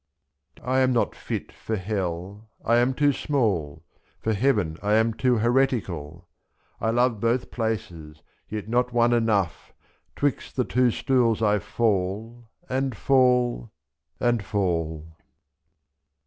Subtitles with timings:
[0.63, 3.83] I am not fit for hell— I am too small;
[4.19, 6.27] For heaven I am too heretical;
[6.81, 9.73] i^i*A love both places, yet not one enough—
[10.15, 13.71] 'Twixt the two stools I fall, and fall,
[14.19, 15.05] and fall.